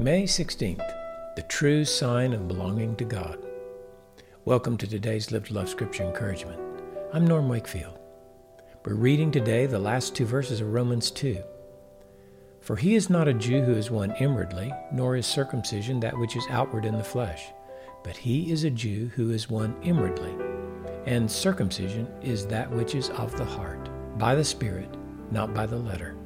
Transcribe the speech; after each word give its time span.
May 0.00 0.22
16th, 0.22 1.34
the 1.34 1.42
true 1.42 1.84
sign 1.84 2.32
of 2.32 2.46
belonging 2.46 2.94
to 2.96 3.04
God. 3.04 3.44
Welcome 4.44 4.76
to 4.76 4.86
today's 4.86 5.32
Live 5.32 5.48
to 5.48 5.54
Love 5.54 5.68
Scripture 5.68 6.04
Encouragement. 6.04 6.60
I'm 7.12 7.26
Norm 7.26 7.48
Wakefield. 7.48 7.98
We're 8.84 8.94
reading 8.94 9.32
today 9.32 9.66
the 9.66 9.80
last 9.80 10.14
two 10.14 10.24
verses 10.24 10.60
of 10.60 10.72
Romans 10.72 11.10
2. 11.10 11.42
For 12.60 12.76
he 12.76 12.94
is 12.94 13.10
not 13.10 13.26
a 13.26 13.34
Jew 13.34 13.62
who 13.62 13.74
is 13.74 13.90
one 13.90 14.14
inwardly, 14.20 14.72
nor 14.92 15.16
is 15.16 15.26
circumcision 15.26 15.98
that 15.98 16.16
which 16.16 16.36
is 16.36 16.46
outward 16.48 16.84
in 16.84 16.96
the 16.96 17.02
flesh, 17.02 17.48
but 18.04 18.16
he 18.16 18.52
is 18.52 18.62
a 18.62 18.70
Jew 18.70 19.10
who 19.16 19.32
is 19.32 19.50
one 19.50 19.74
inwardly. 19.82 20.32
And 21.06 21.28
circumcision 21.28 22.06
is 22.22 22.46
that 22.46 22.70
which 22.70 22.94
is 22.94 23.10
of 23.10 23.36
the 23.36 23.44
heart, 23.44 23.90
by 24.16 24.36
the 24.36 24.44
Spirit, 24.44 24.96
not 25.32 25.54
by 25.54 25.66
the 25.66 25.76
letter. 25.76 26.16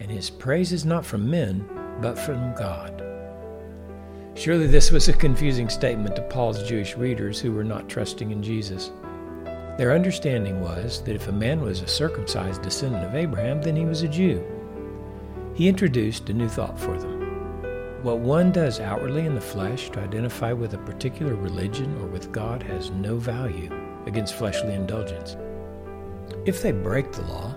And 0.00 0.10
his 0.10 0.28
praise 0.28 0.72
is 0.72 0.84
not 0.84 1.06
from 1.06 1.30
men, 1.30 1.64
but 2.00 2.18
from 2.18 2.52
God. 2.56 3.11
Surely 4.42 4.66
this 4.66 4.90
was 4.90 5.08
a 5.08 5.12
confusing 5.12 5.68
statement 5.68 6.16
to 6.16 6.22
Paul's 6.22 6.68
Jewish 6.68 6.96
readers 6.96 7.38
who 7.38 7.52
were 7.52 7.62
not 7.62 7.88
trusting 7.88 8.32
in 8.32 8.42
Jesus. 8.42 8.90
Their 9.78 9.92
understanding 9.92 10.60
was 10.60 11.00
that 11.04 11.14
if 11.14 11.28
a 11.28 11.32
man 11.32 11.60
was 11.60 11.80
a 11.80 11.86
circumcised 11.86 12.60
descendant 12.60 13.04
of 13.04 13.14
Abraham, 13.14 13.62
then 13.62 13.76
he 13.76 13.84
was 13.84 14.02
a 14.02 14.08
Jew. 14.08 14.44
He 15.54 15.68
introduced 15.68 16.28
a 16.28 16.32
new 16.32 16.48
thought 16.48 16.76
for 16.76 16.98
them. 16.98 18.02
What 18.02 18.18
one 18.18 18.50
does 18.50 18.80
outwardly 18.80 19.26
in 19.26 19.36
the 19.36 19.40
flesh 19.40 19.90
to 19.90 20.00
identify 20.00 20.52
with 20.52 20.74
a 20.74 20.78
particular 20.78 21.36
religion 21.36 21.96
or 21.98 22.08
with 22.08 22.32
God 22.32 22.64
has 22.64 22.90
no 22.90 23.18
value 23.18 23.70
against 24.06 24.34
fleshly 24.34 24.74
indulgence. 24.74 25.36
If 26.46 26.62
they 26.62 26.72
break 26.72 27.12
the 27.12 27.22
law, 27.26 27.50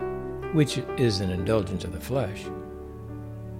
which 0.54 0.77
is 0.98 1.21
an 1.21 1.31
indulgence 1.31 1.84
of 1.84 1.93
the 1.93 1.99
flesh, 1.99 2.43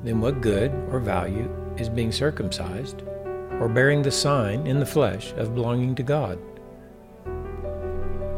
then 0.04 0.22
what 0.22 0.42
good 0.42 0.72
or 0.92 1.00
value 1.00 1.50
is 1.80 1.90
being 1.90 2.12
circumcised 2.12 3.02
or 3.60 3.70
bearing 3.70 4.02
the 4.02 4.12
sign 4.12 4.66
in 4.68 4.80
the 4.80 4.86
flesh 4.86 5.34
of 5.34 5.56
belonging 5.56 5.96
to 5.96 6.04
God? 6.04 6.40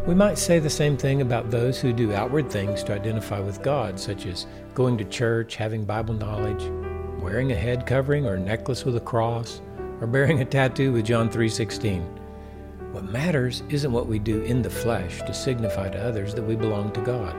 We 0.07 0.15
might 0.15 0.37
say 0.37 0.59
the 0.59 0.69
same 0.69 0.95
thing 0.95 1.21
about 1.21 1.51
those 1.51 1.81
who 1.81 1.91
do 1.91 2.13
outward 2.13 2.49
things 2.49 2.81
to 2.83 2.93
identify 2.93 3.39
with 3.41 3.61
God, 3.61 3.99
such 3.99 4.25
as 4.25 4.47
going 4.73 4.97
to 4.99 5.03
church, 5.03 5.57
having 5.57 5.83
Bible 5.83 6.13
knowledge, 6.13 6.63
wearing 7.21 7.51
a 7.51 7.55
head 7.55 7.85
covering 7.85 8.25
or 8.25 8.35
a 8.35 8.39
necklace 8.39 8.85
with 8.85 8.95
a 8.95 9.01
cross, 9.01 9.61
or 9.99 10.07
bearing 10.07 10.39
a 10.39 10.45
tattoo 10.45 10.93
with 10.93 11.05
John 11.05 11.29
3:16. 11.29 12.03
What 12.93 13.11
matters 13.11 13.63
isn't 13.69 13.91
what 13.91 14.07
we 14.07 14.17
do 14.17 14.43
in 14.43 14.61
the 14.61 14.69
flesh 14.69 15.19
to 15.23 15.33
signify 15.33 15.89
to 15.89 16.01
others 16.01 16.33
that 16.35 16.43
we 16.43 16.55
belong 16.55 16.91
to 16.91 17.01
God. 17.01 17.35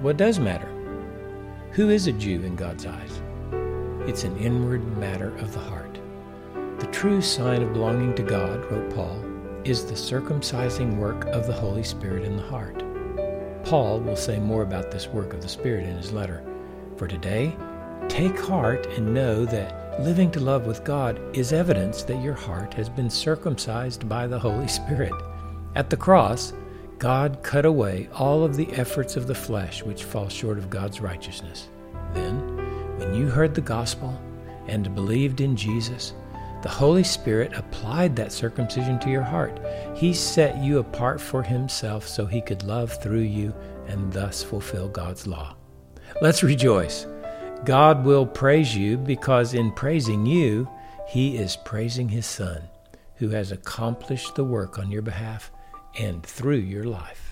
What 0.00 0.18
does 0.18 0.38
matter 0.38 0.68
who 1.70 1.88
is 1.88 2.06
a 2.06 2.12
Jew 2.12 2.42
in 2.42 2.54
God's 2.54 2.84
eyes? 2.84 3.22
It's 4.06 4.24
an 4.24 4.36
inward 4.36 4.98
matter 4.98 5.34
of 5.38 5.54
the 5.54 5.60
heart. 5.60 5.98
The 6.78 6.86
true 6.88 7.22
sign 7.22 7.62
of 7.62 7.72
belonging 7.72 8.14
to 8.16 8.22
God, 8.22 8.70
wrote 8.70 8.94
Paul, 8.94 9.24
is 9.64 9.86
the 9.86 9.94
circumcising 9.94 10.98
work 10.98 11.24
of 11.28 11.46
the 11.46 11.52
Holy 11.54 11.82
Spirit 11.82 12.22
in 12.22 12.36
the 12.36 12.42
heart. 12.42 12.84
Paul 13.64 13.98
will 14.00 14.14
say 14.14 14.38
more 14.38 14.62
about 14.62 14.90
this 14.90 15.08
work 15.08 15.32
of 15.32 15.40
the 15.40 15.48
Spirit 15.48 15.86
in 15.86 15.96
his 15.96 16.12
letter. 16.12 16.44
For 16.96 17.08
today, 17.08 17.56
take 18.08 18.38
heart 18.38 18.84
and 18.88 19.14
know 19.14 19.46
that 19.46 20.00
living 20.02 20.30
to 20.32 20.40
love 20.40 20.66
with 20.66 20.84
God 20.84 21.18
is 21.34 21.50
evidence 21.50 22.02
that 22.02 22.22
your 22.22 22.34
heart 22.34 22.74
has 22.74 22.90
been 22.90 23.08
circumcised 23.08 24.06
by 24.06 24.26
the 24.26 24.38
Holy 24.38 24.68
Spirit. 24.68 25.14
At 25.76 25.88
the 25.88 25.96
cross, 25.96 26.52
God 26.98 27.42
cut 27.42 27.64
away 27.64 28.10
all 28.12 28.44
of 28.44 28.54
the 28.54 28.70
efforts 28.74 29.16
of 29.16 29.26
the 29.26 29.34
flesh 29.34 29.82
which 29.82 30.04
fall 30.04 30.28
short 30.28 30.58
of 30.58 30.68
God's 30.68 31.00
righteousness. 31.00 31.68
Then, 32.12 32.38
when 32.98 33.14
you 33.14 33.28
heard 33.28 33.54
the 33.54 33.62
gospel 33.62 34.20
and 34.66 34.94
believed 34.94 35.40
in 35.40 35.56
Jesus, 35.56 36.12
the 36.66 36.72
Holy 36.72 37.04
Spirit 37.04 37.52
applied 37.54 38.16
that 38.16 38.32
circumcision 38.32 38.98
to 38.98 39.08
your 39.08 39.22
heart. 39.22 39.56
He 39.94 40.12
set 40.12 40.56
you 40.56 40.80
apart 40.80 41.20
for 41.20 41.40
Himself 41.40 42.08
so 42.08 42.26
He 42.26 42.40
could 42.40 42.64
love 42.64 43.00
through 43.00 43.20
you 43.20 43.54
and 43.86 44.12
thus 44.12 44.42
fulfill 44.42 44.88
God's 44.88 45.28
law. 45.28 45.54
Let's 46.20 46.42
rejoice. 46.42 47.06
God 47.64 48.04
will 48.04 48.26
praise 48.26 48.74
you 48.74 48.96
because 48.96 49.54
in 49.54 49.70
praising 49.70 50.26
you, 50.26 50.68
He 51.06 51.36
is 51.36 51.54
praising 51.54 52.08
His 52.08 52.26
Son, 52.26 52.62
who 53.14 53.28
has 53.28 53.52
accomplished 53.52 54.34
the 54.34 54.42
work 54.42 54.76
on 54.76 54.90
your 54.90 55.02
behalf 55.02 55.52
and 56.00 56.20
through 56.26 56.56
your 56.56 56.82
life. 56.82 57.25